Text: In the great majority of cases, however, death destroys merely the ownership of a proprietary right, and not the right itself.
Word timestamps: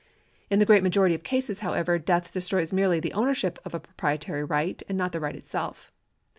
In 0.49 0.57
the 0.57 0.65
great 0.65 0.81
majority 0.81 1.13
of 1.13 1.21
cases, 1.21 1.59
however, 1.59 1.99
death 1.99 2.33
destroys 2.33 2.73
merely 2.73 2.99
the 2.99 3.13
ownership 3.13 3.59
of 3.63 3.75
a 3.75 3.79
proprietary 3.79 4.43
right, 4.43 4.81
and 4.89 4.97
not 4.97 5.11
the 5.11 5.19
right 5.19 5.35
itself. 5.35 5.91